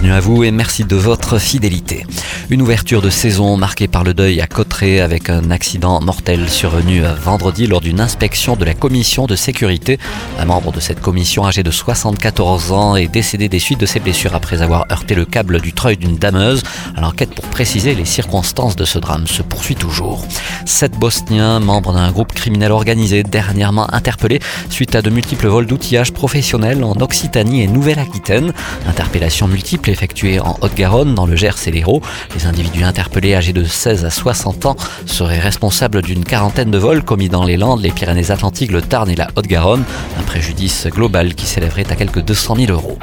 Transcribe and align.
Bienvenue 0.00 0.16
à 0.16 0.20
vous 0.20 0.44
et 0.44 0.52
merci 0.52 0.84
de 0.84 0.94
votre 0.94 1.38
fidélité. 1.38 2.06
Une 2.50 2.62
ouverture 2.62 3.02
de 3.02 3.10
saison 3.10 3.56
marquée 3.56 3.88
par 3.88 4.04
le 4.04 4.14
deuil 4.14 4.40
à 4.40 4.46
Cotteret 4.46 5.00
avec 5.00 5.28
un 5.28 5.50
accident 5.50 6.00
mortel 6.00 6.48
survenu 6.48 7.02
vendredi 7.20 7.66
lors 7.66 7.80
d'une 7.80 8.00
inspection 8.00 8.54
de 8.54 8.64
la 8.64 8.74
commission 8.74 9.26
de 9.26 9.34
sécurité. 9.34 9.98
Un 10.38 10.44
membre 10.44 10.70
de 10.70 10.78
cette 10.78 11.00
commission 11.00 11.46
âgé 11.46 11.64
de 11.64 11.72
74 11.72 12.70
ans 12.70 12.94
est 12.94 13.08
décédé 13.08 13.48
des 13.48 13.58
suites 13.58 13.80
de 13.80 13.86
ses 13.86 13.98
blessures 13.98 14.36
après 14.36 14.62
avoir 14.62 14.86
heurté 14.92 15.16
le 15.16 15.24
câble 15.24 15.60
du 15.60 15.72
treuil 15.72 15.96
d'une 15.96 16.16
dameuse. 16.16 16.62
L'enquête 16.96 17.34
pour 17.34 17.46
préciser 17.46 17.96
les 17.96 18.04
circonstances 18.04 18.76
de 18.76 18.84
ce 18.84 19.00
drame 19.00 19.26
se 19.26 19.42
poursuit 19.42 19.74
toujours. 19.74 20.24
Sept 20.64 20.92
Bosniens, 20.92 21.58
membres 21.58 21.92
d'un 21.92 22.12
groupe 22.12 22.32
criminel 22.32 22.70
organisé, 22.70 23.24
dernièrement 23.24 23.92
interpellés 23.92 24.40
suite 24.70 24.94
à 24.94 25.02
de 25.02 25.10
multiples 25.10 25.48
vols 25.48 25.66
d'outillage 25.66 26.12
professionnels 26.12 26.84
en 26.84 26.92
Occitanie 27.00 27.62
et 27.62 27.66
Nouvelle-Aquitaine. 27.66 28.52
Interpellations 28.86 29.48
effectuées 29.90 30.40
en 30.40 30.56
Haute-Garonne, 30.60 31.14
dans 31.14 31.26
le 31.26 31.36
Gers 31.36 31.66
et 31.66 31.70
l'Hérault. 31.70 32.02
Les 32.34 32.46
individus 32.46 32.84
interpellés 32.84 33.34
âgés 33.34 33.52
de 33.52 33.64
16 33.64 34.04
à 34.04 34.10
60 34.10 34.66
ans 34.66 34.76
seraient 35.06 35.38
responsables 35.38 36.02
d'une 36.02 36.24
quarantaine 36.24 36.70
de 36.70 36.78
vols 36.78 37.02
commis 37.02 37.28
dans 37.28 37.44
les 37.44 37.56
Landes, 37.56 37.82
les 37.82 37.90
Pyrénées-Atlantiques, 37.90 38.72
le 38.72 38.82
Tarn 38.82 39.10
et 39.10 39.16
la 39.16 39.28
Haute-Garonne. 39.36 39.84
Un 40.18 40.22
préjudice 40.22 40.86
global 40.86 41.34
qui 41.34 41.46
s'élèverait 41.46 41.90
à 41.90 41.96
quelques 41.96 42.22
200 42.22 42.56
000 42.56 42.72
euros. 42.72 42.98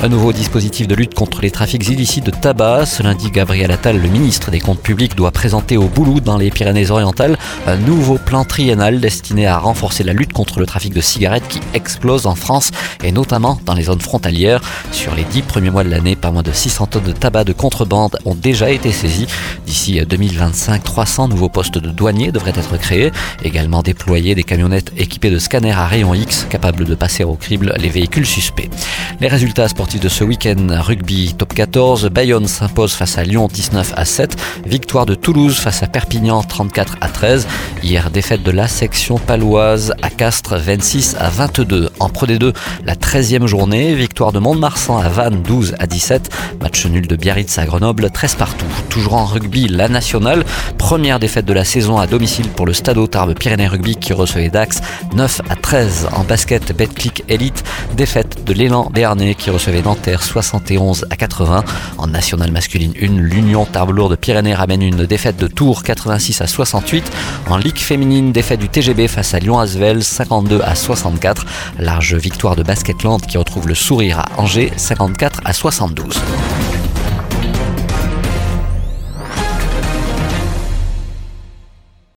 Un 0.00 0.08
nouveau 0.08 0.32
dispositif 0.32 0.88
de 0.88 0.94
lutte 0.94 1.14
contre 1.14 1.42
les 1.42 1.50
trafics 1.50 1.88
illicites 1.88 2.24
de 2.24 2.30
tabac. 2.30 2.86
Ce 2.86 3.02
lundi, 3.02 3.30
Gabriel 3.30 3.70
Attal, 3.70 4.00
le 4.00 4.08
ministre 4.08 4.50
des 4.50 4.60
Comptes 4.60 4.82
publics, 4.82 5.16
doit 5.16 5.30
présenter 5.30 5.76
au 5.76 5.88
Boulou, 5.88 6.20
dans 6.20 6.38
les 6.38 6.50
Pyrénées-Orientales, 6.50 7.38
un 7.66 7.76
nouveau 7.76 8.18
plan 8.18 8.44
triennal 8.44 9.00
destiné 9.00 9.46
à 9.46 9.58
renforcer 9.58 10.04
la 10.04 10.12
lutte 10.12 10.32
contre 10.32 10.60
le 10.60 10.66
trafic 10.66 10.94
de 10.94 11.00
cigarettes 11.00 11.48
qui 11.48 11.60
explose 11.74 12.26
en 12.26 12.34
France 12.34 12.70
et 13.02 13.12
notamment 13.12 13.58
dans 13.64 13.74
les 13.74 13.84
zones 13.84 14.00
frontalières. 14.00 14.60
Sur 14.92 15.14
les 15.14 15.24
dix 15.24 15.42
premiers 15.42 15.70
mois 15.70 15.84
de 15.84 15.90
l'année, 15.90 16.16
pas 16.16 16.29
moins 16.32 16.42
de 16.42 16.52
600 16.52 16.86
tonnes 16.86 17.04
de 17.04 17.12
tabac 17.12 17.44
de 17.44 17.52
contrebande 17.52 18.18
ont 18.24 18.34
déjà 18.34 18.70
été 18.70 18.80
été 18.80 18.92
saisi. 18.92 19.26
D'ici 19.66 20.00
2025, 20.00 20.82
300 20.82 21.28
nouveaux 21.28 21.50
postes 21.50 21.76
de 21.76 21.90
douaniers 21.90 22.32
devraient 22.32 22.54
être 22.56 22.78
créés. 22.78 23.12
Également 23.44 23.82
déployer 23.82 24.34
des 24.34 24.42
camionnettes 24.42 24.92
équipées 24.96 25.30
de 25.30 25.38
scanners 25.38 25.72
à 25.72 25.86
rayon 25.86 26.14
X 26.14 26.46
capables 26.48 26.86
de 26.86 26.94
passer 26.94 27.24
au 27.24 27.34
crible 27.34 27.74
les 27.78 27.90
véhicules 27.90 28.26
suspects. 28.26 28.70
Les 29.20 29.28
résultats 29.28 29.68
sportifs 29.68 30.00
de 30.00 30.08
ce 30.08 30.24
week-end, 30.24 30.66
rugby 30.70 31.34
top 31.34 31.52
14, 31.52 32.08
Bayonne 32.08 32.48
s'impose 32.48 32.94
face 32.94 33.18
à 33.18 33.22
Lyon 33.22 33.48
19 33.52 33.92
à 33.96 34.04
7, 34.06 34.36
victoire 34.64 35.04
de 35.04 35.14
Toulouse 35.14 35.56
face 35.56 35.82
à 35.82 35.86
Perpignan 35.86 36.42
34 36.42 36.96
à 37.02 37.08
13, 37.08 37.46
hier 37.82 38.10
défaite 38.10 38.42
de 38.42 38.50
la 38.50 38.66
section 38.66 39.18
paloise 39.18 39.92
à 40.00 40.08
Castres 40.08 40.56
26 40.56 41.16
à 41.18 41.28
22. 41.28 41.90
En 42.00 42.08
Pro 42.08 42.26
D2, 42.26 42.54
la 42.86 42.94
13e 42.94 43.46
journée, 43.46 43.94
victoire 43.94 44.32
de 44.32 44.38
Mont-de-Marsan 44.38 44.98
à 44.98 45.08
Vannes 45.10 45.42
12 45.42 45.74
à 45.78 45.86
17, 45.86 46.19
match 46.60 46.86
nul 46.86 47.06
de 47.06 47.16
Biarritz 47.16 47.58
à 47.58 47.64
Grenoble 47.64 48.10
13 48.10 48.34
partout. 48.34 48.66
Toujours 48.88 49.14
en 49.14 49.24
rugby, 49.24 49.68
la 49.68 49.88
nationale. 49.88 50.44
Première 50.78 51.18
défaite 51.18 51.44
de 51.44 51.52
la 51.52 51.64
saison 51.64 51.98
à 51.98 52.06
domicile 52.06 52.48
pour 52.48 52.66
le 52.66 52.72
Stade 52.72 52.98
Tarbes 53.10 53.34
Pyrénées 53.34 53.68
Rugby 53.68 53.96
qui 53.96 54.12
recevait 54.12 54.48
Dax 54.48 54.80
9 55.14 55.42
à 55.48 55.56
13 55.56 56.08
en 56.12 56.24
basket 56.24 56.76
Betclic 56.76 57.24
Elite. 57.28 57.64
Défaite 57.96 58.44
de 58.44 58.52
l'élan 58.52 58.90
Béarnais 58.92 59.34
qui 59.34 59.50
recevait 59.50 59.82
Nanterre 59.82 60.22
71 60.22 61.06
à 61.10 61.16
80. 61.16 61.64
En 61.98 62.06
nationale 62.06 62.50
masculine 62.50 62.92
1, 63.00 63.06
l'Union 63.20 63.64
Tarbes 63.64 63.90
Lourdes 63.90 64.16
Pyrénées 64.16 64.54
ramène 64.54 64.82
une 64.82 65.06
défaite 65.06 65.36
de 65.36 65.46
Tours 65.46 65.82
86 65.82 66.40
à 66.40 66.46
68. 66.46 67.10
En 67.48 67.56
Ligue 67.56 67.78
féminine, 67.78 68.32
défaite 68.32 68.60
du 68.60 68.68
TGB 68.68 69.08
face 69.08 69.34
à 69.34 69.38
Lyon-Asvel 69.38 70.02
52 70.02 70.60
à 70.62 70.74
64. 70.74 71.44
Large 71.78 72.14
victoire 72.14 72.56
de 72.56 72.62
Basketland 72.62 73.20
qui 73.20 73.38
retrouve 73.38 73.68
le 73.68 73.74
sourire 73.74 74.20
à 74.20 74.40
Angers 74.40 74.72
54 74.76 75.40
à 75.44 75.52
72. 75.52 76.09
closed. 76.10 76.69